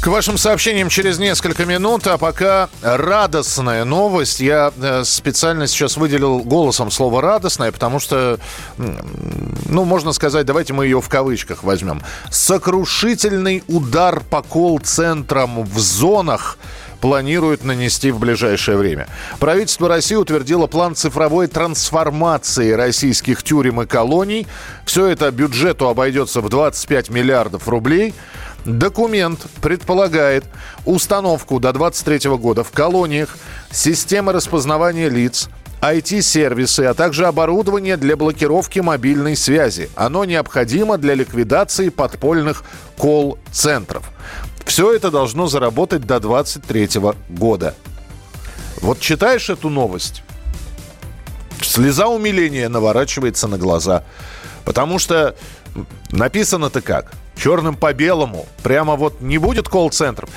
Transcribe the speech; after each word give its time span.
К 0.00 0.06
вашим 0.06 0.38
сообщениям 0.38 0.88
через 0.90 1.18
несколько 1.18 1.66
минут, 1.66 2.06
а 2.06 2.18
пока 2.18 2.68
радостная 2.82 3.84
новость. 3.84 4.38
Я 4.38 4.72
э, 4.80 5.02
специально 5.04 5.66
сейчас 5.66 5.96
выделил 5.96 6.38
голосом 6.38 6.92
слово 6.92 7.20
«радостная», 7.20 7.72
потому 7.72 7.98
что, 7.98 8.38
ну, 8.76 9.84
можно 9.84 10.12
сказать, 10.12 10.46
давайте 10.46 10.72
мы 10.72 10.84
ее 10.84 11.00
в 11.00 11.08
кавычках 11.08 11.64
возьмем. 11.64 12.00
Сокрушительный 12.30 13.64
удар 13.66 14.20
по 14.20 14.42
колл-центрам 14.42 15.64
в 15.64 15.78
зонах 15.80 16.58
планируют 17.00 17.64
нанести 17.64 18.12
в 18.12 18.20
ближайшее 18.20 18.76
время. 18.76 19.08
Правительство 19.40 19.88
России 19.88 20.14
утвердило 20.14 20.68
план 20.68 20.94
цифровой 20.94 21.48
трансформации 21.48 22.72
российских 22.72 23.42
тюрем 23.42 23.82
и 23.82 23.86
колоний. 23.86 24.46
Все 24.84 25.06
это 25.06 25.30
бюджету 25.32 25.88
обойдется 25.88 26.40
в 26.40 26.48
25 26.48 27.10
миллиардов 27.10 27.68
рублей. 27.68 28.14
Документ 28.68 29.46
предполагает 29.62 30.44
установку 30.84 31.58
до 31.58 31.72
2023 31.72 32.36
года 32.36 32.62
в 32.62 32.70
колониях 32.70 33.38
системы 33.70 34.32
распознавания 34.32 35.08
лиц, 35.08 35.48
IT-сервисы, 35.80 36.80
а 36.80 36.92
также 36.92 37.26
оборудование 37.26 37.96
для 37.96 38.14
блокировки 38.14 38.80
мобильной 38.80 39.36
связи. 39.36 39.88
Оно 39.96 40.26
необходимо 40.26 40.98
для 40.98 41.14
ликвидации 41.14 41.88
подпольных 41.88 42.62
колл-центров. 42.98 44.10
Все 44.66 44.92
это 44.94 45.10
должно 45.10 45.46
заработать 45.46 46.02
до 46.02 46.20
2023 46.20 47.00
года. 47.30 47.74
Вот 48.82 49.00
читаешь 49.00 49.48
эту 49.48 49.70
новость, 49.70 50.22
слеза 51.62 52.08
умиления 52.08 52.68
наворачивается 52.68 53.48
на 53.48 53.56
глаза. 53.56 54.04
Потому 54.66 54.98
что 54.98 55.34
написано-то 56.10 56.82
как? 56.82 57.14
Черным 57.38 57.76
по 57.76 57.92
белому. 57.92 58.46
Прямо 58.62 58.96
вот 58.96 59.20
не 59.20 59.38
будет 59.38 59.68
колл-центров. 59.68 60.28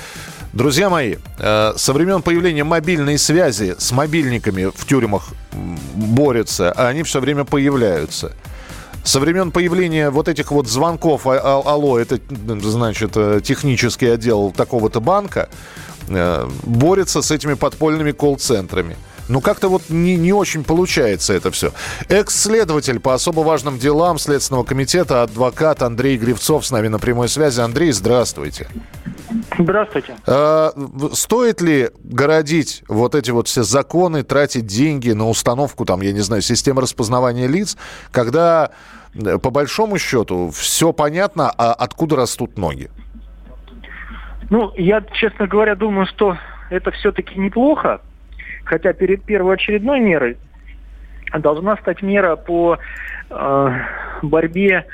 Друзья 0.52 0.90
мои, 0.90 1.16
э, 1.38 1.72
со 1.76 1.92
времен 1.92 2.20
появления 2.20 2.64
мобильной 2.64 3.18
связи 3.18 3.74
с 3.78 3.90
мобильниками 3.90 4.70
в 4.74 4.86
тюрьмах 4.86 5.28
борются, 5.94 6.72
а 6.72 6.88
они 6.88 7.02
все 7.02 7.20
время 7.20 7.44
появляются. 7.44 8.32
Со 9.02 9.18
времен 9.18 9.50
появления 9.50 10.10
вот 10.10 10.28
этих 10.28 10.52
вот 10.52 10.68
звонков, 10.68 11.26
а, 11.26 11.40
а, 11.42 11.62
алло, 11.64 11.98
это, 11.98 12.20
значит, 12.60 13.12
э, 13.16 13.40
технический 13.42 14.06
отдел 14.06 14.52
такого-то 14.54 15.00
банка, 15.00 15.48
э, 16.08 16.48
борется 16.64 17.22
с 17.22 17.30
этими 17.30 17.54
подпольными 17.54 18.12
колл-центрами. 18.12 18.96
Ну, 19.28 19.40
как-то 19.40 19.68
вот 19.68 19.88
не, 19.88 20.16
не 20.16 20.32
очень 20.32 20.64
получается 20.64 21.32
это 21.32 21.50
все. 21.50 21.72
Экс-следователь 22.08 23.00
по 23.00 23.14
особо 23.14 23.40
важным 23.40 23.78
делам 23.78 24.18
Следственного 24.18 24.64
комитета, 24.64 25.22
адвокат 25.22 25.82
Андрей 25.82 26.18
Гривцов 26.18 26.66
с 26.66 26.70
нами 26.70 26.88
на 26.88 26.98
прямой 26.98 27.28
связи. 27.28 27.60
Андрей, 27.60 27.92
здравствуйте. 27.92 28.68
Здравствуйте. 29.58 30.14
А, 30.26 30.72
стоит 31.12 31.60
ли 31.60 31.90
городить 32.04 32.82
вот 32.88 33.14
эти 33.14 33.30
вот 33.30 33.48
все 33.48 33.62
законы, 33.62 34.22
тратить 34.22 34.66
деньги 34.66 35.10
на 35.10 35.28
установку, 35.28 35.84
там, 35.84 36.00
я 36.02 36.12
не 36.12 36.20
знаю, 36.20 36.42
системы 36.42 36.82
распознавания 36.82 37.46
лиц, 37.46 37.76
когда 38.10 38.70
э, 39.14 39.38
по 39.38 39.50
большому 39.50 39.98
счету 39.98 40.50
все 40.50 40.92
понятно, 40.92 41.50
а 41.56 41.72
откуда 41.72 42.16
растут 42.16 42.58
ноги? 42.58 42.90
Ну, 44.50 44.72
я, 44.76 45.02
честно 45.14 45.46
говоря, 45.46 45.74
думаю, 45.74 46.06
что 46.06 46.36
это 46.70 46.90
все-таки 46.90 47.38
неплохо, 47.38 48.00
Хотя 48.64 48.92
перед 48.92 49.24
первоочередной 49.24 50.00
мерой 50.00 50.36
должна 51.38 51.76
стать 51.78 52.02
мера 52.02 52.36
по 52.36 52.78
э, 53.30 53.70
борьбе 54.22 54.86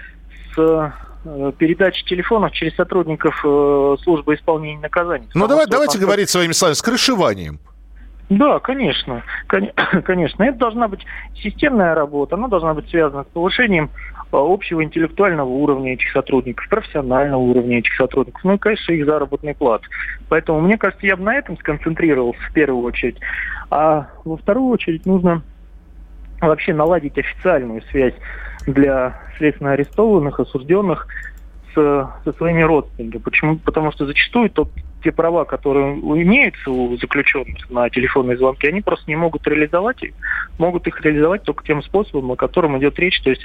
с 0.54 0.92
э, 1.24 1.52
передачей 1.58 2.04
телефонов 2.04 2.52
через 2.52 2.74
сотрудников 2.76 3.40
э, 3.44 3.96
службы 4.02 4.34
исполнения 4.34 4.80
наказаний. 4.80 5.28
Ну 5.34 5.46
давай, 5.46 5.66
давайте 5.66 5.98
говорить 5.98 6.30
своими 6.30 6.52
словами, 6.52 6.74
с 6.74 6.82
крышеванием. 6.82 7.58
Да, 8.28 8.58
конечно, 8.58 9.22
конечно. 10.04 10.42
Это 10.42 10.58
должна 10.58 10.88
быть 10.88 11.04
системная 11.42 11.94
работа, 11.94 12.36
она 12.36 12.48
должна 12.48 12.74
быть 12.74 12.88
связана 12.90 13.24
с 13.24 13.26
повышением 13.28 13.90
общего 14.30 14.84
интеллектуального 14.84 15.48
уровня 15.48 15.94
этих 15.94 16.10
сотрудников, 16.12 16.68
профессионального 16.68 17.40
уровня 17.40 17.78
этих 17.78 17.94
сотрудников, 17.94 18.42
ну 18.44 18.54
и, 18.54 18.58
конечно, 18.58 18.92
их 18.92 19.06
заработной 19.06 19.54
платы. 19.54 19.86
Поэтому, 20.28 20.60
мне 20.60 20.76
кажется, 20.76 21.06
я 21.06 21.16
бы 21.16 21.22
на 21.22 21.34
этом 21.34 21.56
сконцентрировался 21.58 22.40
в 22.48 22.52
первую 22.52 22.84
очередь. 22.84 23.18
А 23.70 24.08
во 24.24 24.36
вторую 24.36 24.68
очередь 24.68 25.06
нужно 25.06 25.42
вообще 26.40 26.74
наладить 26.74 27.18
официальную 27.18 27.82
связь 27.90 28.14
для 28.66 29.20
следственно 29.38 29.72
арестованных, 29.72 30.40
осужденных 30.40 31.08
с, 31.74 32.10
со 32.24 32.32
своими 32.36 32.62
родственниками. 32.62 33.22
Почему? 33.22 33.56
Потому 33.56 33.92
что 33.92 34.06
зачастую 34.06 34.50
тот 34.50 34.70
те 35.02 35.12
права, 35.12 35.44
которые 35.44 35.94
имеются 35.94 36.70
у 36.70 36.96
заключенных 36.96 37.70
на 37.70 37.88
телефонные 37.90 38.36
звонки, 38.36 38.66
они 38.66 38.80
просто 38.80 39.04
не 39.08 39.16
могут 39.16 39.46
реализовать 39.46 40.02
их. 40.02 40.14
Могут 40.58 40.86
их 40.86 41.00
реализовать 41.00 41.42
только 41.44 41.64
тем 41.64 41.82
способом, 41.82 42.32
о 42.32 42.36
котором 42.36 42.78
идет 42.78 42.98
речь, 42.98 43.20
то 43.22 43.30
есть 43.30 43.42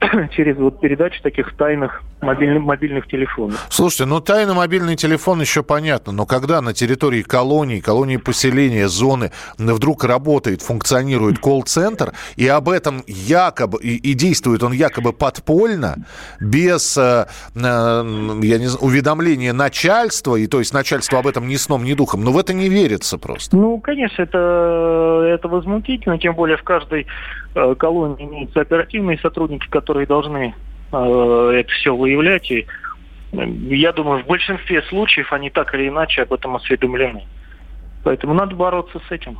через 0.36 0.56
вот 0.56 0.80
передачу 0.80 1.22
таких 1.22 1.54
тайных 1.56 2.02
мобильных, 2.20 2.62
мобильных 2.62 3.06
телефонов. 3.06 3.66
Слушайте, 3.70 4.06
ну 4.06 4.20
тайный 4.20 4.54
мобильный 4.54 4.96
телефон 4.96 5.40
еще 5.40 5.62
понятно, 5.62 6.12
но 6.12 6.26
когда 6.26 6.60
на 6.60 6.74
территории 6.74 7.22
колонии, 7.22 7.80
колонии 7.80 8.16
поселения, 8.16 8.88
зоны 8.88 9.30
вдруг 9.58 10.04
работает, 10.04 10.62
функционирует 10.62 11.38
колл-центр, 11.38 12.12
и 12.36 12.46
об 12.48 12.68
этом 12.68 13.02
якобы, 13.06 13.78
и, 13.80 13.96
и 13.96 14.14
действует 14.14 14.62
он 14.62 14.72
якобы 14.72 15.12
подпольно, 15.12 16.06
без 16.40 16.96
э, 16.96 17.26
э, 17.54 17.60
я 17.62 18.58
не 18.58 18.66
знаю, 18.66 18.84
уведомления 18.84 19.52
начальства, 19.52 20.36
и 20.36 20.46
то 20.46 20.58
есть 20.58 20.72
начальство 20.80 21.18
об 21.18 21.26
этом 21.26 21.46
ни 21.46 21.56
сном, 21.56 21.84
ни 21.84 21.94
духом. 21.94 22.24
Но 22.24 22.32
в 22.32 22.38
это 22.38 22.52
не 22.54 22.68
верится 22.68 23.18
просто. 23.18 23.56
Ну, 23.56 23.78
конечно, 23.78 24.22
это, 24.22 25.26
это 25.34 25.48
возмутительно, 25.48 26.18
тем 26.18 26.34
более 26.34 26.56
в 26.56 26.62
каждой 26.62 27.06
э, 27.54 27.74
колонии 27.78 28.24
имеются 28.24 28.60
оперативные 28.60 29.18
сотрудники, 29.18 29.68
которые 29.68 30.06
должны 30.06 30.54
э, 30.92 31.52
это 31.60 31.70
все 31.72 31.94
выявлять. 31.94 32.50
И 32.50 32.66
э, 33.32 33.44
я 33.68 33.92
думаю, 33.92 34.24
в 34.24 34.26
большинстве 34.26 34.82
случаев 34.88 35.32
они 35.32 35.50
так 35.50 35.74
или 35.74 35.88
иначе 35.88 36.22
об 36.22 36.32
этом 36.32 36.56
осведомлены. 36.56 37.24
Поэтому 38.02 38.32
надо 38.32 38.54
бороться 38.54 38.98
с 39.06 39.12
этим. 39.12 39.38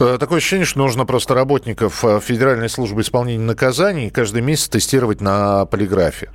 Э, 0.00 0.16
такое 0.18 0.38
ощущение, 0.38 0.66
что 0.66 0.78
нужно 0.78 1.06
просто 1.06 1.34
работников 1.34 2.04
э, 2.04 2.18
Федеральной 2.20 2.68
службы 2.68 3.02
исполнения 3.02 3.44
наказаний 3.44 4.10
каждый 4.10 4.42
месяц 4.42 4.68
тестировать 4.68 5.20
на 5.20 5.66
полиграфе. 5.66 6.30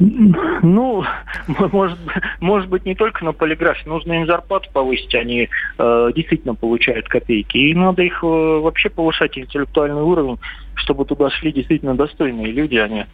Ну, 0.00 1.04
может, 1.72 1.98
может 2.40 2.68
быть, 2.68 2.84
не 2.84 2.94
только 2.94 3.24
на 3.24 3.32
полиграфе. 3.32 3.88
Нужно 3.88 4.14
им 4.14 4.26
зарплату 4.26 4.68
повысить, 4.72 5.14
они 5.14 5.48
э, 5.78 6.10
действительно 6.14 6.54
получают 6.54 7.08
копейки. 7.08 7.56
И 7.56 7.74
надо 7.74 8.02
их 8.02 8.22
э, 8.22 8.26
вообще 8.26 8.90
повышать 8.90 9.38
интеллектуальный 9.38 10.02
уровень, 10.02 10.38
чтобы 10.74 11.06
туда 11.06 11.30
шли 11.30 11.52
действительно 11.52 11.94
достойные 11.94 12.52
люди, 12.52 12.76
а 12.76 12.88
не 12.88 13.06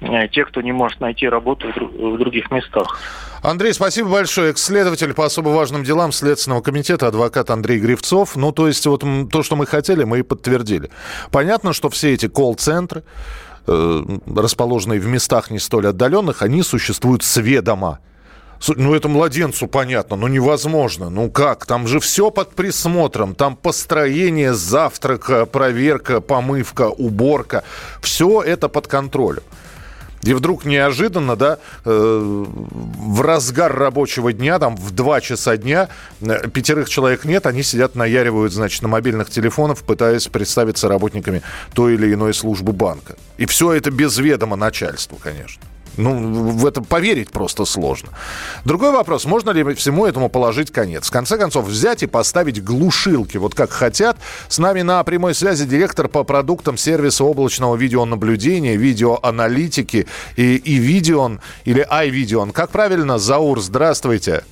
э, 0.00 0.28
те, 0.28 0.44
кто 0.44 0.60
не 0.60 0.72
может 0.72 1.00
найти 1.00 1.28
работу 1.28 1.68
в 1.76 2.18
других 2.18 2.50
местах. 2.50 2.98
Андрей, 3.42 3.72
спасибо 3.72 4.10
большое. 4.10 4.50
Экс-следователь 4.50 5.14
по 5.14 5.24
особо 5.24 5.50
важным 5.50 5.84
делам 5.84 6.12
Следственного 6.12 6.60
комитета, 6.60 7.06
адвокат 7.06 7.50
Андрей 7.50 7.78
Гривцов. 7.78 8.36
Ну, 8.36 8.52
то 8.52 8.66
есть 8.66 8.84
вот 8.86 9.04
то, 9.30 9.42
что 9.42 9.54
мы 9.54 9.66
хотели, 9.66 10.04
мы 10.04 10.20
и 10.20 10.22
подтвердили. 10.22 10.90
Понятно, 11.30 11.72
что 11.72 11.88
все 11.88 12.14
эти 12.14 12.26
колл-центры, 12.26 13.04
Э, 13.70 14.02
расположенные 14.34 14.98
в 14.98 15.06
местах 15.06 15.50
не 15.50 15.58
столь 15.58 15.88
отдаленных, 15.88 16.40
они 16.40 16.62
существуют 16.62 17.22
сведомо. 17.22 17.98
Ну, 18.66 18.94
это 18.94 19.08
младенцу 19.08 19.68
понятно, 19.68 20.16
но 20.16 20.26
невозможно. 20.26 21.10
Ну 21.10 21.30
как? 21.30 21.66
Там 21.66 21.86
же 21.86 22.00
все 22.00 22.30
под 22.30 22.54
присмотром. 22.54 23.34
Там 23.34 23.56
построение, 23.56 24.54
завтрак, 24.54 25.50
проверка, 25.50 26.20
помывка, 26.20 26.88
уборка. 26.88 27.62
Все 28.00 28.42
это 28.42 28.68
под 28.68 28.86
контролем. 28.86 29.42
И 30.28 30.34
вдруг 30.34 30.66
неожиданно, 30.66 31.36
да, 31.36 31.58
э, 31.86 32.44
в 32.44 33.22
разгар 33.22 33.74
рабочего 33.74 34.30
дня, 34.30 34.58
там 34.58 34.76
в 34.76 34.90
2 34.90 35.22
часа 35.22 35.56
дня, 35.56 35.88
э, 36.20 36.48
пятерых 36.48 36.90
человек 36.90 37.24
нет, 37.24 37.46
они 37.46 37.62
сидят, 37.62 37.94
наяривают, 37.94 38.52
значит, 38.52 38.82
на 38.82 38.88
мобильных 38.88 39.30
телефонах, 39.30 39.78
пытаясь 39.78 40.26
представиться 40.26 40.86
работниками 40.86 41.40
той 41.72 41.94
или 41.94 42.12
иной 42.12 42.34
службы 42.34 42.74
банка. 42.74 43.16
И 43.38 43.46
все 43.46 43.72
это 43.72 43.90
без 43.90 44.18
ведома 44.18 44.56
начальству, 44.56 45.16
конечно. 45.16 45.62
Ну, 45.98 46.14
в 46.52 46.64
это 46.64 46.80
поверить 46.80 47.30
просто 47.30 47.64
сложно. 47.64 48.10
Другой 48.64 48.92
вопрос, 48.92 49.24
можно 49.24 49.50
ли 49.50 49.74
всему 49.74 50.06
этому 50.06 50.28
положить 50.28 50.70
конец? 50.70 51.08
В 51.08 51.10
конце 51.10 51.36
концов, 51.36 51.66
взять 51.66 52.02
и 52.02 52.06
поставить 52.06 52.62
глушилки, 52.62 53.36
вот 53.36 53.54
как 53.54 53.70
хотят. 53.70 54.16
С 54.48 54.58
нами 54.58 54.82
на 54.82 55.02
прямой 55.02 55.34
связи 55.34 55.66
директор 55.66 56.08
по 56.08 56.24
продуктам 56.24 56.76
сервиса 56.76 57.24
облачного 57.24 57.76
видеонаблюдения, 57.76 58.76
видеоаналитики 58.76 60.06
и, 60.36 60.56
и 60.56 60.74
Видеон, 60.76 61.40
или 61.64 61.86
iVideon. 61.90 62.52
Как 62.52 62.70
правильно, 62.70 63.18
Заур, 63.18 63.60
здравствуйте. 63.60 64.44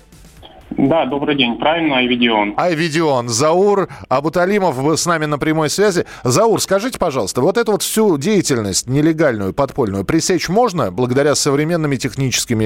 Да, 0.71 1.07
добрый 1.07 1.37
день. 1.37 1.57
Правильно, 1.59 1.99
Айвидион. 1.99 2.55
Айвидион. 2.57 3.29
Заур 3.29 3.89
Абуталимов 4.09 4.77
с 4.99 5.07
нами 5.07 5.25
на 5.25 5.39
прямой 5.39 5.71
связи. 5.71 6.07
Заур, 6.25 6.61
скажите, 6.61 6.99
пожалуйста, 6.99 7.41
вот 7.41 7.57
эту 7.57 7.73
вот 7.73 7.83
всю 7.83 8.19
деятельность 8.19 8.89
нелегальную, 8.89 9.55
подпольную, 9.55 10.05
пресечь 10.05 10.49
можно 10.49 10.91
благодаря 10.91 11.35
современными 11.35 11.97
техническими, 11.97 12.65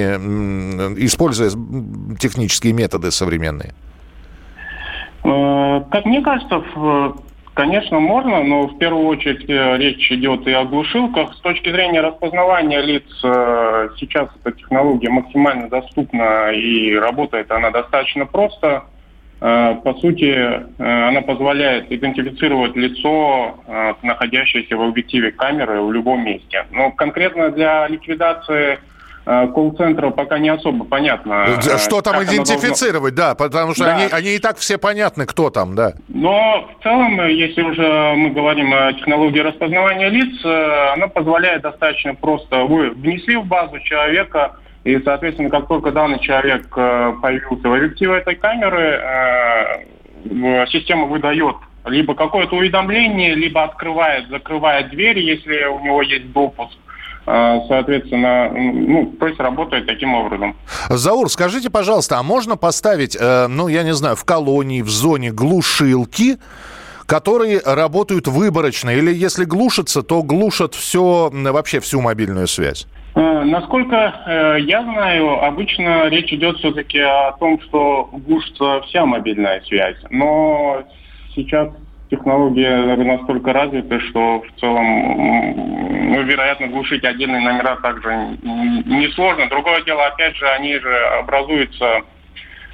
используя 1.04 1.50
технические 2.18 2.72
методы 2.72 3.10
современные? 3.10 3.74
Э, 5.22 5.82
как 5.90 6.06
мне 6.06 6.22
кажется, 6.22 6.62
Конечно, 7.54 7.98
можно, 7.98 8.44
но 8.44 8.68
в 8.68 8.78
первую 8.78 9.06
очередь 9.06 9.48
э, 9.48 9.76
речь 9.76 10.10
идет 10.12 10.46
и 10.46 10.52
о 10.52 10.64
глушилках. 10.64 11.34
С 11.34 11.40
точки 11.40 11.70
зрения 11.70 12.00
распознавания 12.00 12.80
лиц, 12.80 13.04
э, 13.24 13.88
сейчас 13.98 14.28
эта 14.42 14.56
технология 14.56 15.10
максимально 15.10 15.68
доступна 15.68 16.52
и 16.52 16.94
работает 16.94 17.50
она 17.50 17.70
достаточно 17.70 18.24
просто. 18.24 18.84
Э, 19.40 19.74
по 19.82 19.94
сути, 19.94 20.32
она 20.78 21.22
позволяет 21.22 21.90
идентифицировать 21.90 22.76
лицо, 22.76 23.56
находящееся 24.02 24.76
в 24.76 24.82
объективе 24.82 25.32
камеры 25.32 25.82
в 25.82 25.92
любом 25.92 26.24
месте. 26.24 26.66
Но 26.70 26.92
конкретно 26.92 27.50
для 27.50 27.88
ликвидации 27.88 28.78
колл-центра 29.24 30.10
пока 30.10 30.38
не 30.38 30.48
особо 30.48 30.84
понятно. 30.84 31.46
Э, 31.48 31.78
что 31.78 32.00
там 32.00 32.22
идентифицировать, 32.22 33.14
должно... 33.14 33.30
да, 33.30 33.34
потому 33.34 33.74
что 33.74 33.84
да. 33.84 33.96
Они, 33.96 34.04
они 34.10 34.36
и 34.36 34.38
так 34.38 34.58
все 34.58 34.78
понятны, 34.78 35.26
кто 35.26 35.50
там, 35.50 35.74
да. 35.74 35.94
Но 36.08 36.68
в 36.78 36.82
целом, 36.82 37.26
если 37.28 37.62
уже 37.62 38.14
мы 38.16 38.30
говорим 38.30 38.72
о 38.72 38.92
технологии 38.92 39.40
распознавания 39.40 40.08
лиц, 40.08 40.44
э, 40.44 40.92
она 40.94 41.08
позволяет 41.08 41.62
достаточно 41.62 42.14
просто, 42.14 42.64
вы 42.64 42.90
внесли 42.90 43.36
в 43.36 43.44
базу 43.44 43.78
человека, 43.80 44.56
и, 44.84 44.98
соответственно, 45.04 45.50
как 45.50 45.68
только 45.68 45.92
данный 45.92 46.20
человек 46.20 46.68
появился 46.70 47.68
в 47.68 47.72
объективе 47.74 48.16
этой 48.16 48.34
камеры, 48.34 48.98
система 50.70 51.04
выдает 51.04 51.56
либо 51.86 52.14
какое-то 52.14 52.56
уведомление, 52.56 53.34
либо 53.34 53.62
открывает, 53.62 54.28
закрывает 54.28 54.90
дверь, 54.90 55.18
если 55.18 55.64
у 55.64 55.80
него 55.80 56.02
есть 56.02 56.32
допуск. 56.32 56.76
А, 57.26 57.60
соответственно, 57.68 58.50
ну, 58.52 59.14
то 59.18 59.26
есть 59.26 59.38
работает 59.38 59.86
таким 59.86 60.14
образом. 60.14 60.56
Заур, 60.88 61.30
скажите, 61.30 61.70
пожалуйста, 61.70 62.18
а 62.18 62.22
можно 62.22 62.56
поставить, 62.56 63.16
э, 63.18 63.46
ну, 63.46 63.68
я 63.68 63.82
не 63.82 63.94
знаю, 63.94 64.16
в 64.16 64.24
колонии, 64.24 64.82
в 64.82 64.88
зоне 64.88 65.30
глушилки, 65.30 66.38
которые 67.06 67.60
работают 67.64 68.26
выборочно, 68.26 68.90
или 68.90 69.12
если 69.12 69.44
глушатся, 69.44 70.02
то 70.02 70.22
глушат 70.22 70.74
все, 70.74 71.30
вообще 71.32 71.80
всю 71.80 72.00
мобильную 72.00 72.46
связь? 72.46 72.86
Э, 73.14 73.42
насколько 73.44 73.96
э, 73.96 74.60
я 74.60 74.82
знаю, 74.82 75.44
обычно 75.44 76.08
речь 76.08 76.32
идет 76.32 76.58
все-таки 76.58 77.00
о 77.00 77.32
том, 77.32 77.60
что 77.62 78.08
глушится 78.12 78.82
вся 78.82 79.04
мобильная 79.04 79.60
связь. 79.62 79.96
Но 80.10 80.84
сейчас 81.34 81.68
технологии 82.10 83.02
настолько 83.04 83.52
развиты, 83.52 84.00
что 84.00 84.42
в 84.42 84.60
целом, 84.60 86.12
ну, 86.12 86.22
вероятно, 86.22 86.68
глушить 86.68 87.04
отдельные 87.04 87.40
номера 87.40 87.76
также 87.76 88.10
несложно. 88.42 89.48
Другое 89.48 89.82
дело, 89.82 90.06
опять 90.06 90.36
же, 90.36 90.48
они 90.48 90.74
же 90.78 90.96
образуются 91.20 92.02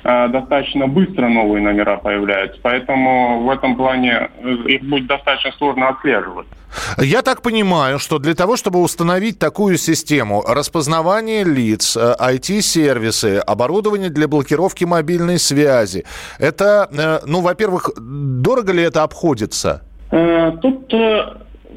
Э, 0.09 0.29
достаточно 0.29 0.87
быстро 0.87 1.27
новые 1.29 1.61
номера 1.61 1.97
появляются. 1.97 2.61
Поэтому 2.63 3.41
в 3.41 3.51
этом 3.51 3.75
плане 3.75 4.31
их 4.67 4.83
будет 4.83 5.09
достаточно 5.09 5.51
сложно 5.59 5.89
отслеживать. 5.89 6.47
Я 6.99 7.23
так 7.23 7.43
понимаю, 7.43 7.99
что 7.99 8.19
для 8.19 8.35
того, 8.35 8.57
чтобы 8.57 8.81
установить 8.81 9.39
такую 9.39 9.79
систему 9.79 10.43
распознавания 10.47 11.45
лиц, 11.45 11.97
IT-сервисы, 11.97 13.37
э, 13.37 13.39
оборудование 13.39 14.11
для 14.11 14.29
блокировки 14.29 14.85
мобильной 14.85 15.39
связи, 15.39 16.05
это, 16.39 17.23
ну, 17.27 17.41
во-первых, 17.41 17.91
дорого 17.97 18.73
ли 18.73 18.83
это 18.83 19.03
обходится? 19.03 19.83
Тут 20.11 20.93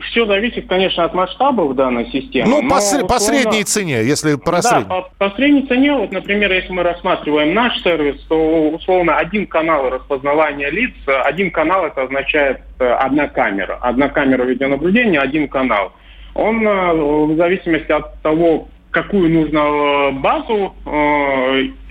все 0.01 0.25
зависит, 0.25 0.68
конечно, 0.68 1.04
от 1.04 1.13
масштабов 1.13 1.75
данной 1.75 2.10
системы. 2.12 2.50
Ну, 2.50 2.69
по, 2.69 2.75
условно, 2.75 3.07
по 3.07 3.19
средней 3.19 3.63
цене, 3.63 4.04
если 4.04 4.36
про 4.36 4.62
Да, 4.62 5.12
по, 5.18 5.30
по 5.30 5.36
средней 5.36 5.66
цене, 5.68 5.94
вот, 5.94 6.12
например, 6.12 6.51
если 6.51 6.72
мы 6.72 6.84
рассматриваем 6.84 7.54
наш 7.54 7.81
сервис, 7.81 8.22
то, 8.28 8.69
условно, 8.69 9.18
один 9.18 9.48
канал 9.48 9.90
распознавания 9.90 10.69
лиц, 10.69 10.94
один 11.06 11.51
канал 11.51 11.86
это 11.86 12.04
означает 12.04 12.62
э, 12.80 12.88
одна 12.88 13.28
камера. 13.28 13.78
Одна 13.81 14.10
камера 14.10 14.44
видеонаблюдения, 14.44 15.19
один 15.19 15.48
канал. 15.48 15.94
Он, 16.34 16.66
э, 16.68 16.94
в 16.94 17.36
зависимости 17.38 17.92
от 17.92 18.22
того, 18.22 18.68
какую 18.92 19.30
нужно 19.30 19.60
э, 19.60 20.12
базу 20.12 20.75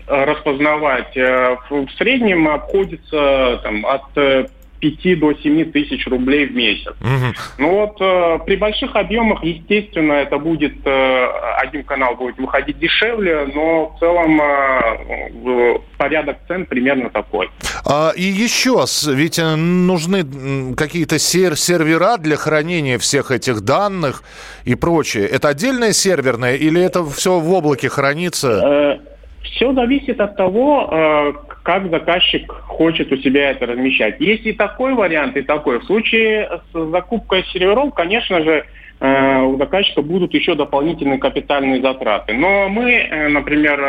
распознавать, 0.06 1.14
в 1.14 1.86
среднем 1.98 2.48
обходится 2.48 3.60
там, 3.62 3.84
от 3.84 4.48
5 4.80 5.18
до 5.18 5.34
7 5.34 5.72
тысяч 5.72 6.06
рублей 6.06 6.46
в 6.46 6.54
месяц. 6.54 6.92
Угу. 7.00 7.34
Ну 7.58 7.70
вот 7.80 8.00
э, 8.00 8.38
при 8.46 8.56
больших 8.56 8.94
объемах, 8.96 9.42
естественно, 9.42 10.12
это 10.12 10.38
будет, 10.38 10.74
э, 10.84 11.26
один 11.58 11.84
канал 11.84 12.14
будет 12.16 12.38
выходить 12.38 12.78
дешевле, 12.78 13.48
но 13.54 13.94
в 13.94 13.98
целом 13.98 14.40
э, 14.40 15.78
порядок 15.96 16.38
цен 16.46 16.66
примерно 16.66 17.10
такой. 17.10 17.50
А, 17.84 18.12
и 18.16 18.22
еще, 18.22 18.84
ведь 19.08 19.38
э, 19.38 19.56
нужны 19.56 20.74
какие-то 20.74 21.18
сер 21.18 21.56
сервера 21.56 22.16
для 22.16 22.36
хранения 22.36 22.98
всех 22.98 23.30
этих 23.30 23.62
данных 23.62 24.22
и 24.64 24.74
прочее. 24.74 25.26
Это 25.26 25.48
отдельное 25.48 25.92
серверное 25.92 26.56
или 26.56 26.80
это 26.80 27.04
все 27.04 27.38
в 27.38 27.52
облаке 27.52 27.88
хранится? 27.88 28.98
Э, 29.02 29.18
все 29.42 29.72
зависит 29.72 30.20
от 30.20 30.36
того, 30.36 30.88
э, 30.90 31.32
как 31.68 31.90
заказчик 31.90 32.50
хочет 32.50 33.12
у 33.12 33.18
себя 33.18 33.50
это 33.50 33.66
размещать. 33.66 34.18
Есть 34.20 34.46
и 34.46 34.54
такой 34.54 34.94
вариант, 34.94 35.36
и 35.36 35.42
такой. 35.42 35.80
В 35.80 35.84
случае 35.84 36.48
с 36.72 36.90
закупкой 36.90 37.44
серверов, 37.52 37.92
конечно 37.92 38.42
же, 38.42 38.64
э, 39.00 39.40
у 39.42 39.58
заказчика 39.58 40.00
будут 40.00 40.32
еще 40.32 40.54
дополнительные 40.54 41.18
капитальные 41.18 41.82
затраты. 41.82 42.32
Но 42.32 42.70
мы, 42.70 42.90
э, 42.92 43.28
например, 43.28 43.84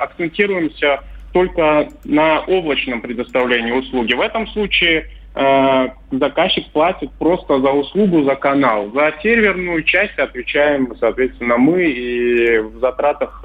акцентируемся 0.00 1.00
только 1.32 1.88
на 2.04 2.38
облачном 2.42 3.00
предоставлении 3.00 3.72
услуги. 3.72 4.14
В 4.14 4.20
этом 4.20 4.46
случае 4.46 5.08
заказчик 6.12 6.70
платит 6.70 7.10
просто 7.18 7.58
за 7.58 7.70
услугу, 7.72 8.22
за 8.22 8.36
канал. 8.36 8.92
За 8.94 9.12
серверную 9.20 9.82
часть 9.82 10.16
отвечаем, 10.16 10.94
соответственно, 11.00 11.58
мы, 11.58 11.86
и 11.86 12.58
в 12.58 12.78
затратах 12.78 13.44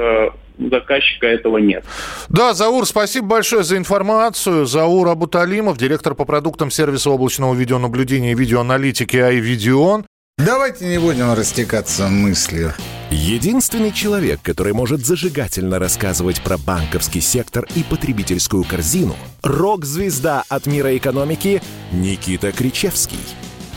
заказчика 0.60 1.28
этого 1.28 1.58
нет. 1.58 1.84
Да, 2.28 2.54
Заур, 2.54 2.86
спасибо 2.86 3.28
большое 3.28 3.64
за 3.64 3.78
информацию. 3.78 4.66
Заур 4.66 5.08
Абуталимов, 5.08 5.78
директор 5.78 6.16
по 6.16 6.26
продуктам 6.26 6.72
сервиса 6.72 7.10
облачного 7.10 7.54
видеонаблюдения 7.56 8.34
и 8.34 8.36
видеоаналитики 8.36 9.16
iVideon. 9.16 10.06
Давайте 10.38 10.86
не 10.86 10.98
будем 11.00 11.34
растекаться 11.34 12.08
мыслью. 12.08 12.74
Единственный 13.12 13.92
человек, 13.92 14.40
который 14.42 14.72
может 14.72 15.06
зажигательно 15.06 15.80
рассказывать 15.80 16.42
про 16.42 16.58
банковский 16.58 17.22
сектор 17.22 17.66
и 17.76 17.84
потребительскую 17.84 18.64
корзину– 18.64 19.16
рок-звезда 19.44 20.44
от 20.48 20.66
мира 20.66 20.96
экономики 20.96 21.62
Никита 21.92 22.52
Кричевский. 22.52 23.20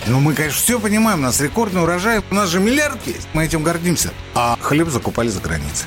Ну, 0.06 0.20
мы, 0.20 0.34
конечно, 0.34 0.58
все 0.58 0.78
понимаем, 0.78 1.20
у 1.20 1.22
нас 1.22 1.40
рекордный 1.40 1.82
урожай, 1.82 2.20
у 2.30 2.34
нас 2.34 2.48
же 2.50 2.60
миллиард 2.60 2.98
есть, 3.06 3.26
мы 3.32 3.44
этим 3.44 3.62
гордимся. 3.62 4.10
А 4.34 4.56
хлеб 4.60 4.88
закупали 4.88 5.28
за 5.28 5.40
границей. 5.40 5.86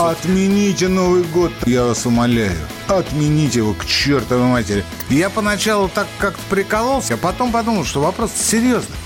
Отмените 0.00 0.88
Новый 0.88 1.24
год, 1.24 1.52
я 1.66 1.84
вас 1.84 2.06
умоляю. 2.06 2.56
Отмените 2.88 3.58
его 3.58 3.74
к 3.74 3.84
чертовой 3.84 4.46
матери. 4.46 4.82
Я 5.10 5.28
поначалу 5.28 5.90
так 5.90 6.06
как-то 6.18 6.40
прикололся, 6.48 7.14
а 7.14 7.16
потом 7.18 7.52
подумал, 7.52 7.84
что 7.84 8.00
вопрос 8.00 8.30
серьезный. 8.32 8.96